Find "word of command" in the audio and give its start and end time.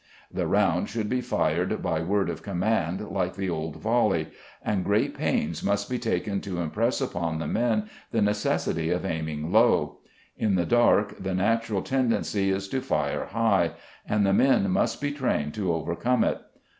2.01-3.09